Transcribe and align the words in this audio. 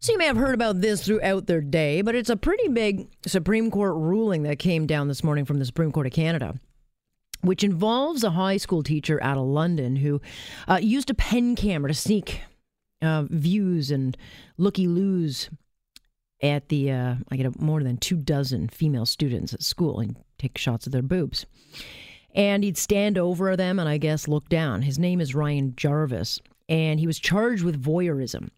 So 0.00 0.12
you 0.12 0.18
may 0.18 0.26
have 0.26 0.36
heard 0.36 0.54
about 0.54 0.80
this 0.80 1.04
throughout 1.04 1.48
their 1.48 1.60
day, 1.60 2.02
but 2.02 2.14
it's 2.14 2.30
a 2.30 2.36
pretty 2.36 2.68
big 2.68 3.08
Supreme 3.26 3.68
Court 3.68 3.96
ruling 3.96 4.44
that 4.44 4.60
came 4.60 4.86
down 4.86 5.08
this 5.08 5.24
morning 5.24 5.44
from 5.44 5.58
the 5.58 5.64
Supreme 5.64 5.90
Court 5.90 6.06
of 6.06 6.12
Canada, 6.12 6.54
which 7.40 7.64
involves 7.64 8.22
a 8.22 8.30
high 8.30 8.58
school 8.58 8.84
teacher 8.84 9.20
out 9.20 9.36
of 9.36 9.44
London 9.44 9.96
who 9.96 10.20
uh, 10.68 10.78
used 10.80 11.10
a 11.10 11.14
pen 11.14 11.56
camera 11.56 11.90
to 11.90 11.94
sneak 11.94 12.42
uh, 13.02 13.24
views 13.28 13.90
and 13.90 14.16
looky 14.56 14.86
loos 14.86 15.50
at 16.40 16.68
the 16.68 16.92
uh, 16.92 17.14
I 17.28 17.36
get 17.36 17.60
more 17.60 17.82
than 17.82 17.96
two 17.96 18.16
dozen 18.16 18.68
female 18.68 19.06
students 19.06 19.52
at 19.52 19.64
school 19.64 19.98
and 19.98 20.14
take 20.38 20.56
shots 20.58 20.86
of 20.86 20.92
their 20.92 21.02
boobs. 21.02 21.44
And 22.36 22.62
he'd 22.62 22.78
stand 22.78 23.18
over 23.18 23.56
them 23.56 23.80
and 23.80 23.88
I 23.88 23.98
guess 23.98 24.28
look 24.28 24.48
down. 24.48 24.82
His 24.82 24.96
name 24.96 25.20
is 25.20 25.34
Ryan 25.34 25.74
Jarvis, 25.76 26.40
and 26.68 27.00
he 27.00 27.08
was 27.08 27.18
charged 27.18 27.64
with 27.64 27.82
voyeurism. 27.82 28.50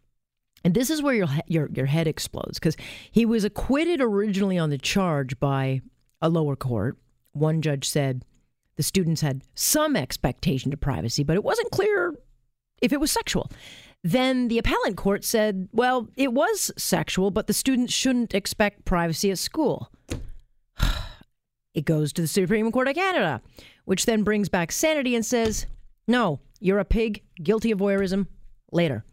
And 0.65 0.75
this 0.75 0.91
is 0.91 1.03
where 1.03 1.15
your 1.15 1.29
your 1.47 1.69
your 1.73 1.87
head 1.87 2.07
explodes 2.07 2.59
because 2.59 2.77
he 3.11 3.25
was 3.25 3.45
acquitted 3.45 4.01
originally 4.01 4.59
on 4.59 4.71
the 4.71 4.79
charge 4.79 5.39
by 5.41 5.81
a 6.21 6.29
lower 6.29 6.57
court. 6.57 6.99
One 7.33 7.63
judge 7.63 7.89
said 7.89 8.25
the 8.77 8.83
students 8.83 9.21
had 9.21 9.43
some 9.55 9.97
expectation 9.97 10.71
to 10.71 10.77
privacy, 10.77 11.25
but 11.25 11.37
it 11.37 11.45
wasn't 11.45 11.71
clear 11.71 12.15
if 12.83 12.93
it 12.93 13.01
was 13.01 13.11
sexual. 13.11 13.51
Then 14.03 14.49
the 14.49 14.59
appellate 14.59 14.97
court 14.97 15.25
said, 15.25 15.69
well, 15.73 16.09
it 16.17 16.33
was 16.33 16.71
sexual, 16.79 17.31
but 17.31 17.47
the 17.47 17.53
students 17.53 17.93
shouldn't 17.93 18.35
expect 18.35 18.85
privacy 18.85 19.31
at 19.31 19.39
school. 19.39 19.91
It 21.73 21.85
goes 21.85 22.13
to 22.15 22.23
the 22.23 22.27
Supreme 22.27 22.73
Court 22.73 22.89
of 22.89 22.97
Canada, 22.97 23.41
which 23.85 24.05
then 24.05 24.25
brings 24.25 24.49
back 24.49 24.73
sanity 24.73 25.15
and 25.15 25.25
says, 25.25 25.67
no, 26.09 26.41
you're 26.59 26.81
a 26.81 26.85
pig, 26.85 27.23
guilty 27.41 27.71
of 27.71 27.79
voyeurism. 27.79 28.27
Later. 28.73 29.05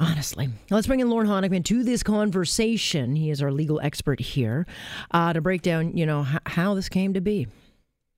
Honestly. 0.00 0.48
Let's 0.70 0.86
bring 0.86 1.00
in 1.00 1.10
Lorne 1.10 1.26
Honickman 1.26 1.62
to 1.66 1.84
this 1.84 2.02
conversation. 2.02 3.16
He 3.16 3.28
is 3.30 3.42
our 3.42 3.52
legal 3.52 3.78
expert 3.80 4.18
here 4.18 4.66
uh, 5.10 5.34
to 5.34 5.42
break 5.42 5.60
down, 5.60 5.94
you 5.96 6.06
know, 6.06 6.26
h- 6.28 6.40
how 6.46 6.72
this 6.74 6.88
came 6.88 7.12
to 7.12 7.20
be. 7.20 7.46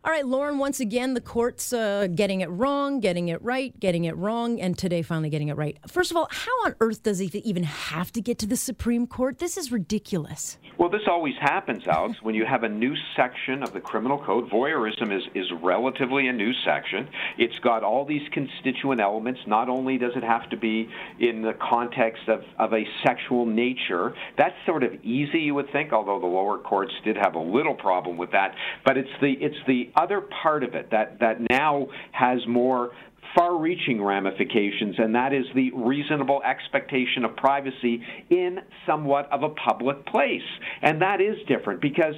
All 0.05 0.11
right, 0.11 0.27
Lorne, 0.27 0.59
once 0.59 0.81
again, 0.81 1.15
the 1.15 1.21
court's 1.21 1.73
uh, 1.73 2.09
getting 2.13 2.41
it 2.41 2.49
wrong, 2.51 2.99
getting 2.99 3.29
it 3.29 3.41
right, 3.41 3.79
getting 3.79 4.03
it 4.03 4.17
wrong, 4.17 4.61
and 4.61 4.77
today 4.77 5.01
finally 5.01 5.31
getting 5.31 5.47
it 5.47 5.57
right. 5.57 5.79
First 5.87 6.11
of 6.11 6.17
all, 6.17 6.27
how 6.29 6.51
on 6.65 6.75
earth 6.81 7.05
does 7.05 7.21
he 7.21 7.27
even 7.45 7.63
have 7.63 8.11
to 8.15 8.21
get 8.21 8.37
to 8.41 8.47
the 8.47 8.57
Supreme 8.57 9.07
Court? 9.07 9.39
This 9.39 9.57
is 9.57 9.71
ridiculous. 9.71 10.59
Well, 10.77 10.89
this 10.89 11.03
always 11.07 11.37
happens, 11.41 11.87
Alex, 11.87 12.21
when 12.21 12.35
you 12.35 12.45
have 12.45 12.65
a 12.65 12.69
new 12.69 12.97
section 13.15 13.63
of 13.63 13.73
the 13.73 13.81
criminal 13.81 14.19
code. 14.19 14.51
Voyeurism 14.51 15.17
is, 15.17 15.23
is 15.37 15.47
relatively 15.63 16.27
a 16.27 16.33
new 16.33 16.53
section. 16.65 17.09
It's 17.39 17.61
got 17.61 17.85
all 17.85 18.05
these 18.05 18.29
constituent 18.33 19.01
elements. 19.01 19.39
Not 19.47 19.69
only 19.69 19.99
does 19.99 20.17
it 20.17 20.25
have 20.25 20.51
to 20.51 20.57
be 20.57 20.89
in 21.21 21.43
the 21.43 21.53
context 21.53 22.29
of, 22.29 22.43
of 22.59 22.73
a 22.73 22.85
sexual 23.05 23.47
nature, 23.47 24.17
that's 24.37 24.57
sort 24.67 24.83
of 24.83 24.95
easy, 25.05 25.39
you 25.39 25.55
would 25.55 25.71
think, 25.71 25.93
although 25.93 26.19
the 26.19 26.27
lower 26.27 26.59
courts 26.59 26.93
did 27.05 27.17
have 27.17 27.37
a 27.37 27.41
little 27.41 27.75
problem 27.75 28.17
with 28.17 28.33
that. 28.33 28.57
But 28.85 28.97
it's 28.97 29.11
the, 29.21 29.35
it's 29.35 29.65
the 29.69 29.92
other 29.97 30.23
part 30.43 30.65
of 30.65 30.75
it 30.75 30.91
that, 30.91 31.19
that 31.21 31.39
now 31.51 31.87
has 32.13 32.39
more 32.47 32.91
far 33.35 33.57
reaching 33.57 34.03
ramifications, 34.03 34.97
and 34.99 35.15
that 35.15 35.33
is 35.33 35.45
the 35.55 35.71
reasonable 35.73 36.43
expectation 36.43 37.25
of 37.25 37.35
privacy 37.37 38.03
in 38.31 38.59
somewhat 38.87 39.31
of 39.33 39.43
a 39.43 39.49
public 39.51 40.05
place. 40.07 40.43
And 40.83 41.01
that 41.01 41.21
is 41.21 41.37
different 41.49 41.81
because 41.81 42.15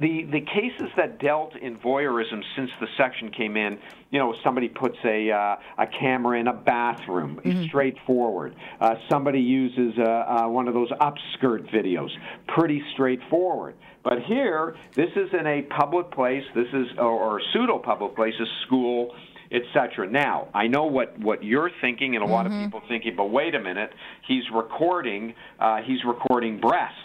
the 0.00 0.24
the 0.24 0.40
cases 0.40 0.90
that 0.96 1.18
dealt 1.18 1.54
in 1.56 1.76
voyeurism 1.78 2.42
since 2.56 2.70
the 2.80 2.86
section 2.96 3.30
came 3.30 3.56
in, 3.56 3.78
you 4.10 4.18
know, 4.18 4.34
somebody 4.42 4.68
puts 4.68 4.96
a 5.04 5.30
uh, 5.30 5.56
a 5.78 5.86
camera 5.86 6.38
in 6.38 6.48
a 6.48 6.52
bathroom, 6.52 7.40
mm-hmm. 7.44 7.64
straightforward. 7.66 8.54
Uh, 8.80 8.94
somebody 9.10 9.40
uses 9.40 9.98
uh, 9.98 10.02
uh, 10.02 10.48
one 10.48 10.68
of 10.68 10.74
those 10.74 10.90
upskirt 10.92 11.70
videos, 11.72 12.10
pretty 12.48 12.82
straightforward. 12.94 13.74
But 14.02 14.20
here, 14.26 14.76
this 14.94 15.10
is 15.14 15.28
in 15.38 15.46
a 15.46 15.62
public 15.62 16.10
place. 16.10 16.44
This 16.54 16.68
is 16.72 16.86
or, 16.98 17.04
or 17.04 17.40
pseudo 17.52 17.78
public 17.78 18.16
place, 18.16 18.34
a 18.40 18.66
school 18.66 19.14
etc. 19.52 20.08
Now, 20.08 20.48
I 20.54 20.66
know 20.66 20.86
what, 20.86 21.18
what 21.18 21.44
you're 21.44 21.70
thinking, 21.82 22.16
and 22.16 22.24
a 22.24 22.26
lot 22.26 22.46
mm-hmm. 22.46 22.54
of 22.54 22.64
people 22.64 22.80
thinking, 22.88 23.14
but 23.14 23.26
wait 23.26 23.54
a 23.54 23.60
minute, 23.60 23.92
he's 24.26 24.44
recording, 24.50 25.34
uh, 25.60 25.82
he's 25.84 26.02
recording 26.06 26.58
breasts 26.58 26.96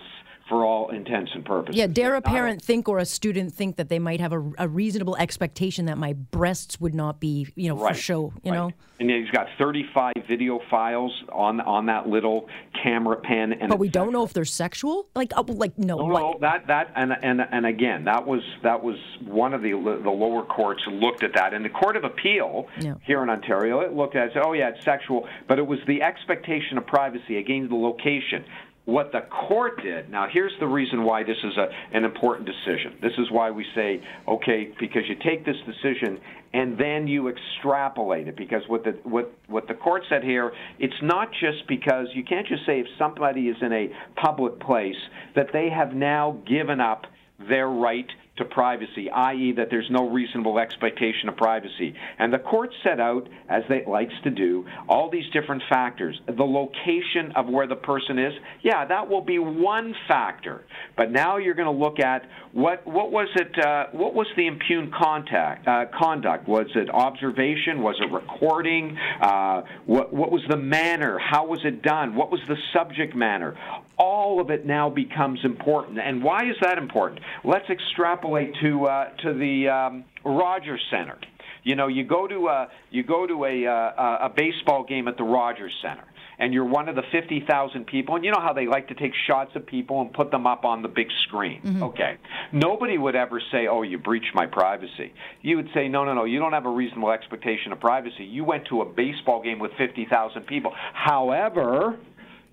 for 0.48 0.66
all 0.66 0.90
intents 0.90 1.32
and 1.34 1.44
purposes. 1.46 1.78
Yeah, 1.78 1.88
dare 1.88 2.16
a 2.16 2.22
parent 2.22 2.62
think 2.62 2.88
or 2.88 3.00
a 3.00 3.06
student 3.06 3.54
think 3.54 3.78
that 3.78 3.90
they 3.90 4.00
might 4.00 4.20
have 4.20 4.34
a, 4.34 4.52
a, 4.58 4.68
reasonable 4.68 5.16
expectation 5.18 5.86
that 5.86 5.98
my 5.98 6.14
breasts 6.14 6.80
would 6.80 6.96
not 6.96 7.20
be, 7.20 7.48
you 7.56 7.70
know, 7.70 7.78
right. 7.78 7.96
for 7.96 8.02
show, 8.02 8.34
you 8.44 8.52
right. 8.52 8.58
know? 8.58 8.72
And 9.00 9.10
he's 9.10 9.30
got 9.30 9.48
35 9.58 10.14
video 10.28 10.60
files 10.70 11.12
on 11.32 11.62
on 11.62 11.86
that 11.86 12.08
little 12.08 12.50
camera 12.82 13.18
pen. 13.18 13.54
And 13.54 13.70
but 13.70 13.78
we 13.78 13.90
don't 13.90 14.12
know 14.12 14.24
if 14.24 14.34
they're 14.34 14.46
sexual. 14.46 15.08
Like, 15.16 15.34
uh, 15.36 15.44
like 15.48 15.78
no. 15.78 15.98
No, 15.98 16.08
no, 16.08 16.38
that 16.42 16.68
that 16.68 16.94
and 16.96 17.12
and 17.22 17.42
and 17.42 17.66
again, 17.66 18.06
that 18.06 18.26
was 18.26 18.42
that 18.64 18.84
was 18.84 18.98
one 19.24 19.54
of 19.54 19.62
the 19.62 19.72
the 19.72 20.10
lower 20.10 20.44
courts 20.44 20.82
looked 20.88 21.24
at 21.24 21.34
that, 21.36 21.54
and 21.54 21.64
the 21.64 21.70
Court 21.70 21.96
of 21.96 22.06
Appeal 22.06 22.68
here 23.04 23.22
in 23.22 23.30
Ontario 23.30 23.82
it 23.82 23.94
looked 23.94 24.16
at 24.16 24.28
it 24.28 24.34
said, 24.34 24.44
oh 24.46 24.54
yeah, 24.54 24.70
it's 24.70 24.84
sexual, 24.84 25.28
but 25.48 25.60
it 25.60 25.68
was 25.68 25.80
the 25.88 26.02
expectation 26.02 26.78
of 26.78 26.86
privacy 26.88 27.38
again, 27.38 27.68
the 27.70 27.76
location. 27.76 28.46
What 28.88 29.12
the 29.12 29.20
court 29.50 29.84
did, 29.84 30.10
now 30.10 30.28
here's 30.32 30.54
the 30.62 30.66
reason 30.66 31.04
why 31.04 31.22
this 31.22 31.36
is 31.44 31.58
a, 31.58 31.68
an 31.94 32.06
important 32.06 32.48
decision. 32.48 32.98
This 33.02 33.12
is 33.18 33.30
why 33.30 33.52
we 33.52 33.66
say, 33.76 34.02
okay, 34.26 34.70
because 34.80 35.02
you 35.10 35.16
take 35.16 35.46
this 35.46 35.58
decision 35.66 36.18
and 36.54 36.78
then 36.78 37.06
you 37.06 37.28
extrapolate 37.28 38.30
it. 38.30 38.38
Because 38.38 38.62
what 38.68 38.86
the, 38.86 38.92
what, 39.04 39.30
what 39.48 39.68
the 39.68 39.74
court 39.74 40.04
said 40.08 40.24
here, 40.24 40.54
it's 40.80 40.96
not 41.04 41.28
just 41.34 41.68
because 41.68 42.08
you 42.14 42.24
can't 42.24 42.48
just 42.48 42.66
say 42.66 42.80
if 42.80 42.88
somebody 42.98 43.50
is 43.50 43.58
in 43.62 43.74
a 43.74 43.90
public 44.16 44.58
place 44.62 44.96
that 45.36 45.48
they 45.52 45.70
have 45.70 45.94
now 45.94 46.42
given 46.48 46.80
up 46.80 47.08
their 47.40 47.68
right 47.68 48.08
to 48.38 48.46
privacy, 48.46 49.10
i.e., 49.10 49.54
that 49.58 49.68
there's 49.70 49.90
no 49.90 50.10
reasonable 50.10 50.60
expectation 50.60 51.28
of 51.28 51.36
privacy. 51.36 51.94
And 52.20 52.32
the 52.32 52.40
court 52.40 52.70
set 52.84 53.00
out, 53.00 53.28
as 53.50 53.64
it 53.70 53.88
likes 53.88 54.14
to 54.24 54.30
do, 54.30 54.66
all 54.88 55.10
these 55.10 55.26
different 55.34 55.64
factors. 55.70 56.20
The 56.28 56.44
location 56.44 57.34
of 57.36 57.48
where 57.48 57.68
the 57.68 57.76
person 57.76 58.20
is, 58.20 58.34
yeah, 58.64 58.86
that 58.86 59.10
will 59.10 59.22
be 59.22 59.40
one 59.40 59.94
factor. 60.08 60.66
But 60.96 61.12
now 61.12 61.38
you're 61.38 61.56
going 61.56 61.66
to 61.66 61.84
look 61.84 62.00
at 62.00 62.24
what 62.54 62.86
what 62.88 63.12
was 63.12 63.28
it? 63.36 63.66
Uh, 63.66 63.88
what 63.92 64.14
was 64.14 64.28
the 64.36 64.48
impugned 64.48 64.94
contact 64.94 65.68
uh, 65.68 65.86
conduct? 65.98 66.48
Was 66.48 66.68
it 66.76 66.90
observation? 66.90 67.82
Was 67.82 67.96
it 68.00 68.12
recording? 68.12 68.98
Uh, 69.22 69.62
what 69.86 70.14
what 70.14 70.32
was 70.32 70.42
the 70.50 70.58
manner? 70.58 71.20
How 71.20 71.46
was 71.46 71.60
it 71.64 71.82
done? 71.82 72.16
What 72.16 72.32
was 72.32 72.42
the 72.48 72.56
subject 72.74 73.16
matter? 73.16 73.58
All 73.98 74.40
of 74.40 74.50
it 74.50 74.66
now 74.66 74.90
becomes 74.90 75.40
important. 75.44 76.00
And 76.00 76.24
why 76.24 76.44
is 76.44 76.56
that 76.62 76.78
important? 76.78 77.22
Let's 77.44 77.70
extrapolate 77.70 78.54
to 78.62 78.86
uh, 78.86 79.10
to 79.24 79.34
the 79.34 79.70
um, 79.70 80.06
Rogers 80.24 80.82
Center. 80.92 81.18
You 81.64 81.76
know, 81.76 81.88
you 81.88 82.04
go 82.04 82.28
to 82.28 82.48
a 82.48 82.68
you 82.92 83.04
go 83.04 83.26
to 83.26 83.46
a 83.46 83.66
uh, 83.66 84.28
a 84.28 84.30
baseball 84.36 84.84
game 84.84 85.08
at 85.08 85.18
the 85.18 85.24
Rogers 85.24 85.74
Center 85.82 86.04
and 86.40 86.54
you're 86.54 86.66
one 86.66 86.88
of 86.88 86.96
the 86.96 87.04
50,000 87.12 87.86
people, 87.86 88.16
and 88.16 88.24
you 88.24 88.32
know 88.32 88.40
how 88.40 88.54
they 88.54 88.68
like 88.68 88.88
to 88.90 88.94
take 88.94 89.14
shots 89.28 89.52
of 89.56 89.66
people 89.66 90.02
and 90.02 90.14
put 90.14 90.32
them 90.32 90.46
up 90.46 90.66
on 90.66 90.82
the 90.82 90.88
big 90.88 91.08
screen. 91.24 91.62
Mm-hmm. 91.62 91.84
Okay. 91.84 92.18
Nobody 92.52 92.98
would 92.98 93.16
ever 93.16 93.42
say, 93.52 93.68
oh, 93.68 93.82
you 93.82 93.98
breached 93.98 94.34
my 94.36 94.46
privacy. 94.46 95.14
You 95.42 95.58
would 95.58 95.70
say, 95.74 95.88
no, 95.88 96.06
no, 96.06 96.14
no, 96.14 96.26
you 96.26 96.40
don't 96.40 96.54
have 96.54 96.66
a 96.66 96.72
reasonable 96.72 97.12
expectation 97.12 97.72
of 97.72 97.80
privacy. 97.80 98.24
You 98.24 98.44
went 98.44 98.68
to 98.68 98.82
a 98.82 98.86
baseball 98.86 99.42
game 99.42 99.60
with 99.60 99.72
50,000 99.78 100.46
people. 100.46 100.74
However, 100.94 101.98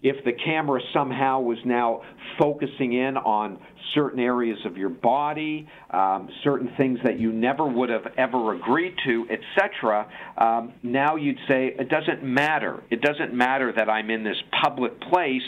if 0.05 0.23
the 0.27 0.33
camera 0.33 0.81
somehow 0.93 1.41
was 1.41 1.57
now 1.65 2.03
focusing 2.39 2.93
in 2.93 3.17
on 3.17 3.59
certain 3.95 4.21
areas 4.21 4.59
of 4.67 4.77
your 4.77 4.91
body, 4.91 5.67
um, 5.91 6.29
certain 6.45 6.71
things 6.77 6.99
that 7.05 7.19
you 7.19 7.33
never 7.33 7.67
would 7.67 7.89
have 7.89 8.07
ever 8.19 8.55
agreed 8.55 8.95
to, 9.07 9.27
etc., 9.31 10.07
um, 10.37 10.75
now 10.83 11.17
you'd 11.17 11.39
say 11.49 11.75
it 11.79 11.89
doesn't 11.89 12.23
matter. 12.23 12.83
It 12.91 13.01
doesn't 13.01 13.33
matter 13.33 13.73
that 13.75 13.89
I'm 13.89 14.11
in 14.11 14.25
this 14.25 14.37
public 14.63 15.01
place. 15.01 15.43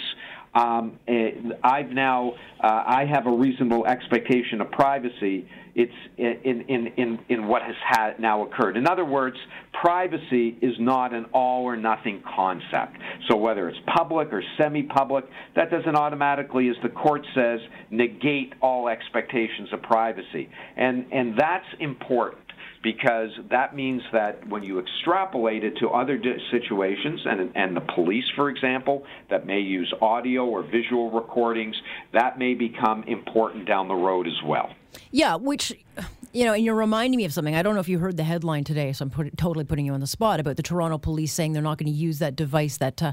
Um, 0.57 0.99
eh, 1.07 1.33
I've 1.63 1.91
now 1.91 2.33
uh, 2.63 2.67
I 2.87 3.05
have 3.05 3.27
a 3.27 3.31
reasonable 3.31 3.87
expectation 3.87 4.61
of 4.63 4.71
privacy 4.71 5.47
it's 5.77 5.93
in, 6.17 6.63
in, 6.69 6.87
in, 6.97 7.19
in 7.29 7.47
what 7.49 7.61
has 7.61 7.75
had 7.87 8.19
now 8.19 8.47
occurred. 8.47 8.79
In 8.79 8.89
other 8.89 9.05
words, 9.05 9.37
privacy 9.79 10.57
is 10.63 10.73
not 10.81 11.13
an 11.13 11.27
all 11.35 11.65
or 11.65 11.77
nothing 11.77 12.23
concept. 12.35 12.97
So 13.29 13.37
whether 13.37 13.69
it's 13.69 13.79
public 13.95 14.33
or 14.33 14.43
semi 14.57 14.85
public, 14.85 15.27
that 15.55 15.71
doesn't 15.71 15.95
automatically, 15.95 16.71
as 16.71 16.77
the 16.83 16.89
court 16.89 17.27
says, 17.35 17.61
negate 17.91 18.55
all 18.63 18.89
expectations 18.89 19.69
of 19.71 19.83
privacy. 19.83 20.49
And, 20.79 21.13
and 21.13 21.39
that's 21.39 21.67
important 21.79 22.46
because 22.83 23.31
that 23.51 23.75
means 23.75 24.03
that 24.13 24.47
when 24.49 24.63
you 24.63 24.79
extrapolate 24.79 25.65
it 25.65 25.77
to 25.79 25.89
other 25.89 26.21
situations, 26.51 27.21
and, 27.25 27.53
and 27.55 27.77
the 27.77 27.81
police, 27.81 28.25
for 28.35 28.49
example, 28.49 29.05
that 29.31 29.47
may 29.47 29.61
use 29.61 29.93
audio 30.01 30.45
or 30.45 30.63
visual 30.63 31.11
recordings, 31.11 31.77
that 32.13 32.39
may 32.39 32.55
become 32.55 33.03
important 33.05 33.67
down 33.67 33.89
the 33.89 33.95
road 33.95 34.27
as 34.27 34.43
well. 34.45 34.73
Yeah, 35.11 35.37
which 35.37 35.73
You 36.37 36.45
know, 36.45 36.53
and 36.53 36.63
you're 36.63 36.75
reminding 36.75 37.17
me 37.17 37.25
of 37.25 37.33
something. 37.33 37.55
I 37.55 37.63
don't 37.63 37.73
know 37.73 37.81
if 37.81 37.89
you 37.89 37.99
heard 37.99 38.19
the 38.19 38.23
headline 38.23 38.63
today, 38.63 38.93
so 38.93 39.05
I'm 39.05 39.11
put, 39.11 39.35
totally 39.39 39.65
putting 39.65 39.87
you 39.87 39.95
on 39.95 40.01
the 40.01 40.07
spot 40.07 40.39
about 40.39 40.57
the 40.57 40.63
Toronto 40.63 40.99
police 40.99 41.33
saying 41.33 41.55
they're 41.55 41.63
not 41.63 41.79
going 41.79 41.91
to 41.91 41.97
use 41.99 42.19
that 42.19 42.37
device 42.37 42.77
that, 42.77 43.03
uh, 43.03 43.13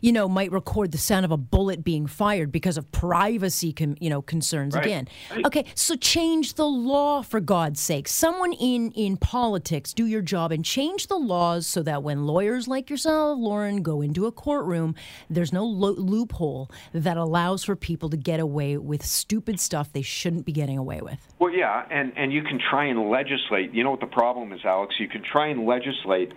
you 0.00 0.10
know, 0.10 0.28
might 0.28 0.50
record 0.50 0.90
the 0.90 0.98
sound 0.98 1.24
of 1.24 1.30
a 1.30 1.36
bullet 1.36 1.84
being 1.84 2.08
fired 2.08 2.50
because 2.50 2.76
of 2.76 2.90
privacy, 2.90 3.72
com- 3.72 3.94
you 4.00 4.10
know, 4.10 4.20
concerns. 4.20 4.74
Right. 4.74 4.86
Again, 4.86 5.08
Right. 5.30 5.46
okay, 5.46 5.64
so 5.76 5.94
change 5.94 6.54
the 6.54 6.66
law 6.66 7.22
for 7.22 7.38
God's 7.38 7.78
sake. 7.78 8.08
Someone 8.08 8.52
in 8.54 8.90
in 8.96 9.18
politics, 9.18 9.94
do 9.94 10.04
your 10.04 10.20
job 10.22 10.50
and 10.50 10.64
change 10.64 11.06
the 11.06 11.14
laws 11.14 11.68
so 11.68 11.80
that 11.84 12.02
when 12.02 12.26
lawyers 12.26 12.66
like 12.66 12.90
yourself, 12.90 13.38
Lorne, 13.38 13.82
go 13.82 14.00
into 14.00 14.26
a 14.26 14.32
courtroom, 14.32 14.96
there's 15.30 15.52
no 15.52 15.64
lo- 15.64 15.94
loophole 15.96 16.68
that 16.92 17.16
allows 17.16 17.62
for 17.62 17.76
people 17.76 18.10
to 18.10 18.16
get 18.16 18.40
away 18.40 18.76
with 18.78 19.06
stupid 19.06 19.60
stuff 19.60 19.92
they 19.92 20.02
shouldn't 20.02 20.44
be 20.44 20.50
getting 20.50 20.76
away 20.76 21.00
with. 21.00 21.28
Well, 21.38 21.52
yeah, 21.52 21.84
and 21.88 22.12
and 22.16 22.32
you 22.32 22.42
can 22.42 22.58
try 22.70 22.86
and 22.86 23.10
legislate. 23.10 23.72
You 23.72 23.84
know 23.84 23.90
what 23.90 24.00
the 24.00 24.06
problem 24.06 24.52
is, 24.52 24.60
Alex? 24.64 24.94
You 24.98 25.08
can 25.08 25.22
try 25.22 25.48
and 25.48 25.66
legislate 25.66 26.32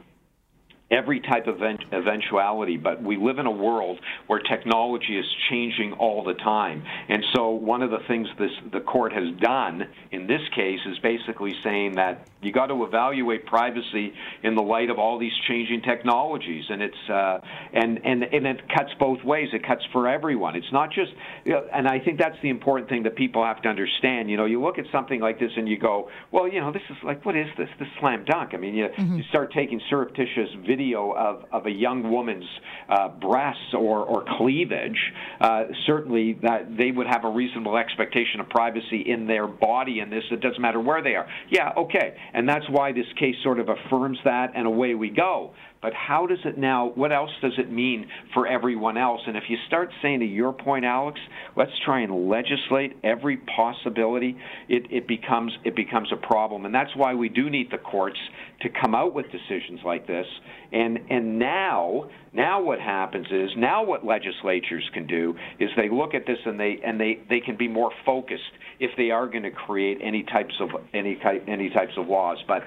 every 0.89 1.19
type 1.19 1.47
of 1.47 1.57
event, 1.57 1.83
eventuality, 1.91 2.77
but 2.77 3.03
we 3.03 3.17
live 3.17 3.39
in 3.39 3.45
a 3.45 3.51
world 3.51 3.99
where 4.27 4.39
technology 4.39 5.17
is 5.17 5.25
changing 5.49 5.93
all 5.93 6.23
the 6.23 6.33
time. 6.35 6.83
And 7.09 7.23
so 7.35 7.49
one 7.49 7.81
of 7.81 7.91
the 7.91 7.99
things 8.07 8.27
this 8.39 8.51
the 8.71 8.79
court 8.79 9.11
has 9.11 9.35
done 9.41 9.83
in 10.11 10.27
this 10.27 10.41
case 10.55 10.79
is 10.85 10.97
basically 10.99 11.53
saying 11.63 11.95
that 11.95 12.27
you 12.41 12.53
got 12.53 12.67
to 12.67 12.85
evaluate 12.85 13.45
privacy 13.45 14.13
in 14.43 14.55
the 14.55 14.61
light 14.61 14.89
of 14.89 14.97
all 14.97 15.19
these 15.19 15.33
changing 15.47 15.81
technologies. 15.81 16.63
And 16.69 16.81
it's 16.81 17.09
uh, 17.09 17.39
and 17.73 17.99
and 18.05 18.23
and 18.23 18.47
it 18.47 18.61
cuts 18.69 18.91
both 18.99 19.23
ways. 19.25 19.49
It 19.51 19.67
cuts 19.67 19.83
for 19.91 20.07
everyone. 20.07 20.55
It's 20.55 20.71
not 20.71 20.91
just 20.91 21.11
you 21.43 21.51
know, 21.51 21.67
and 21.73 21.87
I 21.87 21.99
think 21.99 22.17
that's 22.17 22.37
the 22.41 22.49
important 22.49 22.89
thing 22.89 23.03
that 23.03 23.15
people 23.17 23.43
have 23.43 23.61
to 23.63 23.69
understand. 23.69 24.29
You 24.29 24.37
know 24.37 24.45
you 24.45 24.61
look 24.61 24.79
at 24.79 24.85
something 24.91 25.19
like 25.19 25.37
this 25.37 25.51
and 25.57 25.67
you 25.67 25.77
go 25.77 26.09
well 26.31 26.47
you 26.47 26.61
know 26.61 26.71
this 26.71 26.83
is 26.89 26.95
like 27.03 27.25
what 27.25 27.35
is 27.35 27.47
this? 27.57 27.69
This 27.77 27.89
slam 27.99 28.23
dunk. 28.23 28.53
I 28.53 28.57
mean 28.57 28.73
you, 28.73 28.87
you 28.97 29.23
start 29.29 29.51
taking 29.51 29.81
surreptitious 29.89 30.49
video 30.65 30.76
of 30.79 31.45
of 31.51 31.65
a 31.65 31.71
young 31.71 32.11
woman's 32.11 32.45
uh, 32.89 33.09
breasts 33.09 33.73
or 33.73 33.99
or 33.99 34.23
cleavage 34.37 34.99
uh, 35.41 35.63
certainly 35.85 36.33
that 36.41 36.77
they 36.77 36.91
would 36.91 37.07
have 37.07 37.23
a 37.25 37.29
reasonable 37.29 37.77
expectation 37.77 38.39
of 38.39 38.49
privacy 38.49 39.03
in 39.05 39.27
their 39.27 39.47
body 39.47 39.99
in 39.99 40.09
this. 40.09 40.23
It 40.31 40.41
doesn't 40.41 40.61
matter 40.61 40.79
where 40.79 41.01
they 41.01 41.15
are. 41.15 41.27
Yeah 41.49 41.73
okay. 41.77 42.15
And 42.33 42.47
that's 42.47 42.65
why 42.69 42.91
this 42.91 43.05
case 43.19 43.35
sort 43.43 43.59
of 43.59 43.69
affirms 43.69 44.19
that, 44.25 44.53
and 44.55 44.67
away 44.67 44.95
we 44.95 45.09
go. 45.09 45.53
But 45.81 45.93
how 45.93 46.25
does 46.25 46.39
it 46.43 46.57
now, 46.57 46.91
what 46.95 47.11
else 47.11 47.29
does 47.41 47.53
it 47.57 47.71
mean 47.71 48.07
for 48.33 48.47
everyone 48.47 48.97
else? 48.97 49.21
And 49.27 49.37
if 49.37 49.43
you 49.47 49.57
start 49.67 49.89
saying 50.01 50.21
to 50.21 50.25
your 50.25 50.51
point, 50.51 50.85
Alex, 50.85 51.19
let's 51.55 51.71
try 51.85 52.01
and 52.01 52.27
legislate 52.27 52.97
every 53.03 53.37
possibility, 53.37 54.37
it, 54.67 54.83
it, 54.91 55.07
becomes, 55.07 55.53
it 55.63 55.75
becomes 55.75 56.11
a 56.11 56.17
problem. 56.17 56.65
And 56.65 56.73
that's 56.73 56.95
why 56.95 57.13
we 57.13 57.29
do 57.29 57.49
need 57.49 57.69
the 57.71 57.77
courts 57.77 58.17
to 58.61 58.69
come 58.69 58.95
out 58.95 59.13
with 59.13 59.27
decisions 59.31 59.81
like 59.85 60.07
this. 60.07 60.25
And, 60.71 60.99
and 61.09 61.37
now, 61.37 62.09
now 62.33 62.61
what 62.61 62.79
happens 62.79 63.27
is, 63.31 63.51
now 63.55 63.85
what 63.85 64.03
legislatures 64.03 64.89
can 64.93 65.05
do 65.05 65.35
is 65.59 65.69
they 65.77 65.89
look 65.89 66.13
at 66.13 66.25
this 66.25 66.39
and 66.45 66.59
they, 66.59 66.79
and 66.83 66.99
they, 66.99 67.19
they 67.29 67.39
can 67.39 67.55
be 67.55 67.67
more 67.67 67.91
focused 68.05 68.41
if 68.79 68.91
they 68.97 69.11
are 69.11 69.27
going 69.27 69.43
to 69.43 69.51
create 69.51 69.99
any 70.01 70.23
types 70.23 70.55
of, 70.59 70.69
any, 70.93 71.15
type, 71.15 71.43
any 71.47 71.69
types 71.69 71.93
of 71.97 72.07
laws. 72.07 72.37
But 72.47 72.63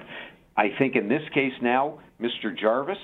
I 0.57 0.69
think 0.77 0.95
in 0.95 1.07
this 1.07 1.23
case 1.33 1.53
now, 1.61 1.99
Mr. 2.21 2.57
Jarvis, 2.57 2.97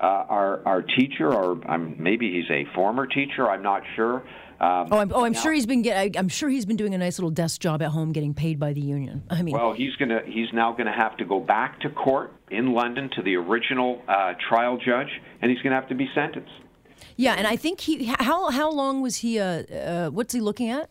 uh, 0.00 0.04
our 0.04 0.62
our 0.66 0.82
teacher, 0.82 1.32
or 1.32 1.58
um, 1.70 1.96
maybe 1.98 2.32
he's 2.32 2.50
a 2.50 2.64
former 2.74 3.06
teacher, 3.06 3.48
I'm 3.50 3.62
not 3.62 3.82
sure. 3.96 4.22
Um, 4.60 4.88
Oh, 4.92 4.98
I'm, 4.98 5.12
oh, 5.12 5.24
I'm 5.24 5.32
now- 5.32 5.40
sure 5.40 5.52
he's 5.52 5.66
been 5.66 5.82
get, 5.82 5.96
I, 5.96 6.10
I'm 6.16 6.28
sure 6.28 6.48
he's 6.48 6.64
been 6.66 6.76
doing 6.76 6.94
a 6.94 6.98
nice 6.98 7.18
little 7.18 7.30
desk 7.32 7.60
job 7.60 7.82
at 7.82 7.88
home, 7.90 8.12
getting 8.12 8.32
paid 8.32 8.60
by 8.60 8.72
the 8.72 8.80
union. 8.80 9.24
I 9.28 9.42
mean, 9.42 9.54
Well, 9.56 9.72
he's 9.72 9.94
gonna 9.96 10.20
he's 10.24 10.52
now 10.52 10.70
going 10.72 10.86
to 10.86 10.92
have 10.92 11.16
to 11.16 11.24
go 11.24 11.40
back 11.40 11.80
to 11.80 11.90
court 11.90 12.32
in 12.50 12.72
London 12.72 13.10
to 13.16 13.22
the 13.22 13.34
original 13.36 14.00
uh, 14.08 14.34
trial 14.48 14.76
judge, 14.78 15.08
and 15.40 15.50
he's 15.50 15.60
going 15.62 15.72
to 15.74 15.80
have 15.80 15.88
to 15.88 15.96
be 15.96 16.08
sentenced. 16.14 16.52
yeah, 17.16 17.34
and 17.34 17.46
I 17.48 17.56
think 17.56 17.80
he 17.80 18.04
how 18.06 18.50
how 18.50 18.70
long 18.70 19.02
was 19.02 19.16
he? 19.16 19.40
Uh, 19.40 19.62
uh, 19.64 20.10
what's 20.10 20.32
he 20.32 20.40
looking 20.40 20.70
at? 20.70 20.90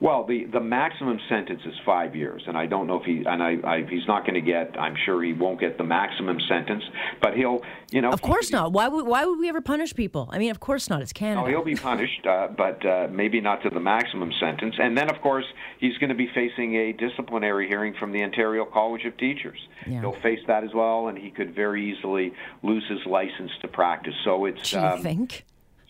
Well, 0.00 0.24
the 0.24 0.44
the 0.44 0.60
maximum 0.60 1.18
sentence 1.28 1.62
is 1.64 1.74
five 1.84 2.14
years, 2.14 2.42
and 2.46 2.56
I 2.56 2.66
don't 2.66 2.86
know 2.86 3.00
if 3.00 3.04
he 3.04 3.24
and 3.24 3.42
I, 3.42 3.56
I 3.64 3.86
he's 3.88 4.06
not 4.06 4.22
going 4.22 4.34
to 4.34 4.40
get. 4.40 4.78
I'm 4.78 4.94
sure 5.04 5.22
he 5.22 5.32
won't 5.32 5.58
get 5.58 5.78
the 5.78 5.84
maximum 5.84 6.38
sentence, 6.48 6.84
but 7.22 7.34
he'll, 7.34 7.62
you 7.90 8.02
know. 8.02 8.10
Of 8.10 8.20
course 8.20 8.50
not. 8.50 8.72
Why 8.72 8.88
would 8.88 9.06
why 9.06 9.24
would 9.24 9.38
we 9.38 9.48
ever 9.48 9.60
punish 9.60 9.94
people? 9.94 10.28
I 10.30 10.38
mean, 10.38 10.50
of 10.50 10.60
course 10.60 10.90
not. 10.90 11.00
It's 11.00 11.12
Canada. 11.12 11.42
No, 11.42 11.46
he'll 11.46 11.64
be 11.64 11.76
punished, 11.76 12.26
uh, 12.26 12.48
but 12.48 12.84
uh, 12.84 13.08
maybe 13.10 13.40
not 13.40 13.62
to 13.62 13.70
the 13.70 13.80
maximum 13.80 14.32
sentence. 14.38 14.74
And 14.78 14.96
then, 14.96 15.08
of 15.08 15.20
course, 15.22 15.46
he's 15.80 15.96
going 15.98 16.10
to 16.10 16.16
be 16.16 16.28
facing 16.34 16.74
a 16.76 16.92
disciplinary 16.92 17.66
hearing 17.66 17.94
from 17.98 18.12
the 18.12 18.22
Ontario 18.22 18.64
College 18.64 19.04
of 19.06 19.16
Teachers. 19.16 19.58
Yeah. 19.86 20.00
He'll 20.00 20.20
face 20.20 20.40
that 20.46 20.64
as 20.64 20.74
well, 20.74 21.08
and 21.08 21.16
he 21.16 21.30
could 21.30 21.54
very 21.54 21.90
easily 21.90 22.32
lose 22.62 22.84
his 22.88 23.04
license 23.06 23.50
to 23.62 23.68
practice. 23.68 24.14
So 24.24 24.44
it's 24.44 24.70
Do 24.70 24.76
you 24.76 24.82
um, 24.82 25.02
think? 25.02 25.44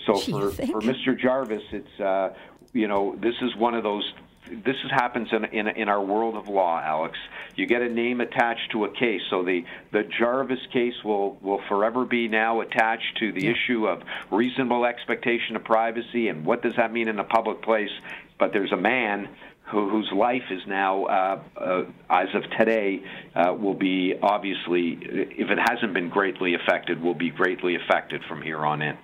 so 0.07 0.15
for 0.17 0.51
for 0.51 0.81
Mr. 0.81 1.19
Jarvis, 1.19 1.63
it's 1.73 2.01
uh, 2.01 2.35
you 2.73 2.89
know 2.89 3.17
this 3.17 3.35
is 3.43 3.55
one 3.57 3.75
of 3.75 3.83
those. 3.83 4.13
This 4.49 4.77
is, 4.85 4.91
happens 4.93 5.29
in, 5.33 5.45
in 5.47 5.67
in 5.69 5.89
our 5.89 6.01
world 6.01 6.37
of 6.37 6.49
law, 6.49 6.81
Alex. 6.81 7.19
You 7.57 7.67
get 7.67 7.83
a 7.83 7.89
name 7.89 8.21
attached 8.21 8.71
to 8.73 8.85
a 8.85 8.91
case, 8.91 9.23
so 9.29 9.43
the 9.43 9.65
the 9.91 10.05
Jarvis 10.05 10.61
case 10.73 10.95
will 11.05 11.37
will 11.41 11.61
forever 11.69 12.05
be 12.05 12.29
now 12.29 12.61
attached 12.61 13.19
to 13.19 13.33
the 13.33 13.49
issue 13.49 13.87
of 13.87 14.03
reasonable 14.31 14.85
expectation 14.85 15.57
of 15.57 15.65
privacy 15.65 16.29
and 16.29 16.47
what 16.47 16.63
does 16.63 16.75
that 16.77 16.93
mean 16.93 17.09
in 17.09 17.19
a 17.19 17.25
public 17.25 17.63
place. 17.63 17.91
But 18.39 18.53
there's 18.53 18.73
a 18.73 18.77
man 18.77 19.31
who, 19.71 19.89
whose 19.91 20.11
life 20.15 20.45
is 20.51 20.61
now, 20.67 21.05
uh, 21.05 21.43
uh, 21.57 21.85
as 22.09 22.29
of 22.35 22.43
today, 22.59 23.03
uh, 23.35 23.53
will 23.53 23.75
be 23.75 24.15
obviously, 24.23 24.99
if 25.01 25.51
it 25.51 25.59
hasn't 25.59 25.93
been 25.93 26.09
greatly 26.09 26.55
affected, 26.55 27.03
will 27.03 27.15
be 27.15 27.31
greatly 27.31 27.77
affected 27.77 28.23
from 28.29 28.43
here 28.43 28.65
on 28.65 28.83
in. 28.83 28.97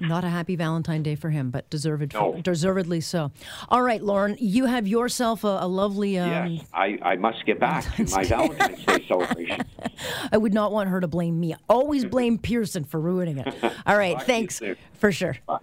Not 0.00 0.24
a 0.24 0.28
happy 0.28 0.56
Valentine 0.56 1.02
Day 1.02 1.14
for 1.14 1.30
him, 1.30 1.50
but 1.50 1.68
deserved, 1.70 2.14
No. 2.14 2.40
deservedly 2.42 3.00
so. 3.00 3.30
All 3.68 3.82
right, 3.82 4.02
Lorne, 4.02 4.36
you 4.38 4.66
have 4.66 4.86
yourself 4.86 5.44
a, 5.44 5.58
a 5.60 5.68
lovely. 5.68 6.18
Um, 6.18 6.30
Yes, 6.54 6.66
I, 6.72 6.98
I 7.02 7.16
must 7.16 7.44
get 7.46 7.60
back 7.60 7.84
to 7.96 8.04
my 8.10 8.24
Valentine's 8.24 8.84
Day 8.84 9.04
celebration. 9.06 9.60
I 10.32 10.36
would 10.36 10.54
not 10.54 10.72
want 10.72 10.88
her 10.90 11.00
to 11.00 11.08
blame 11.08 11.38
me. 11.38 11.54
Always 11.68 12.04
blame 12.04 12.38
Pearson 12.38 12.84
for 12.84 13.00
ruining 13.00 13.38
it. 13.38 13.54
All 13.86 13.96
right, 13.96 14.16
you 14.18 14.24
thanks 14.24 14.60
for 14.94 15.12
sure. 15.12 15.36
Bye. 15.46 15.58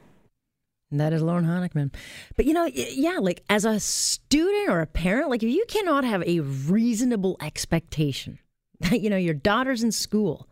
And 0.92 1.00
That 1.00 1.14
is 1.14 1.22
Lorne 1.22 1.46
Honickman. 1.46 1.94
But 2.36 2.46
you 2.46 2.54
know, 2.54 2.66
yeah, 2.66 3.18
like 3.20 3.44
as 3.50 3.64
a 3.66 3.80
student 3.80 4.70
or 4.70 4.82
a 4.82 4.88
parent, 4.88 5.30
like 5.30 5.42
if 5.42 5.50
you 5.50 5.66
cannot 5.68 6.04
have 6.04 6.22
a 6.24 6.42
reasonable 6.42 7.38
expectation 7.42 8.40
that, 8.82 9.00
you 9.02 9.10
know, 9.10 9.18
your 9.18 9.34
daughter's 9.34 9.84
in 9.84 9.92
school 9.92 10.48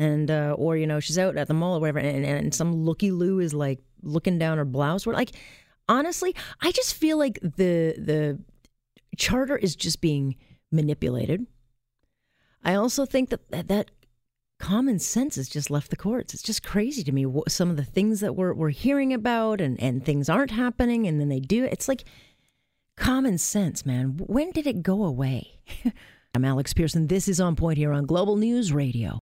and, 0.00 0.30
uh, 0.30 0.54
or, 0.56 0.78
you 0.78 0.86
know, 0.86 0.98
she's 0.98 1.18
out 1.18 1.36
at 1.36 1.46
the 1.46 1.54
mall 1.54 1.76
or 1.76 1.80
whatever, 1.80 1.98
and, 1.98 2.24
and 2.24 2.54
some 2.54 2.72
looky 2.72 3.10
loo 3.10 3.38
is 3.38 3.52
like 3.52 3.80
looking 4.02 4.38
down 4.38 4.56
her 4.56 4.64
blouse, 4.64 5.06
or 5.06 5.12
like, 5.12 5.32
honestly, 5.88 6.34
I 6.62 6.72
just 6.72 6.94
feel 6.94 7.18
like 7.18 7.38
the, 7.42 7.94
the 7.98 8.38
charter 9.18 9.58
is 9.58 9.76
just 9.76 10.00
being 10.00 10.36
manipulated. 10.72 11.46
I 12.64 12.74
also 12.74 13.04
think 13.04 13.28
that 13.28 13.50
that, 13.50 13.68
that 13.68 13.90
common 14.58 14.98
sense 14.98 15.36
has 15.36 15.50
just 15.50 15.70
left 15.70 15.90
the 15.90 15.96
courts. 15.96 16.32
It's 16.32 16.42
just 16.42 16.62
crazy 16.62 17.02
to 17.04 17.12
me 17.12 17.26
what, 17.26 17.50
some 17.50 17.68
of 17.68 17.76
the 17.76 17.84
things 17.84 18.20
that 18.20 18.34
we're, 18.34 18.54
we're 18.54 18.70
hearing 18.70 19.12
about 19.12 19.60
and, 19.60 19.78
and 19.82 20.04
things 20.04 20.30
aren't 20.30 20.52
happening 20.52 21.06
and 21.06 21.20
then 21.20 21.28
they 21.28 21.40
do. 21.40 21.64
It's 21.64 21.88
like 21.88 22.04
common 22.96 23.36
sense, 23.36 23.84
man. 23.84 24.18
When 24.18 24.50
did 24.52 24.66
it 24.66 24.82
go 24.82 25.04
away? 25.04 25.60
I'm 26.34 26.44
Alex 26.44 26.72
Pearson. 26.72 27.08
This 27.08 27.28
is 27.28 27.40
On 27.40 27.56
Point 27.56 27.76
here 27.76 27.92
on 27.92 28.06
Global 28.06 28.36
News 28.36 28.72
Radio. 28.72 29.18